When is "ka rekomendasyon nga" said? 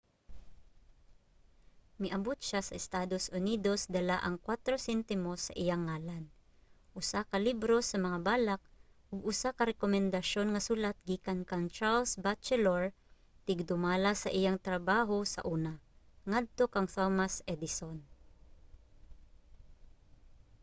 9.57-10.61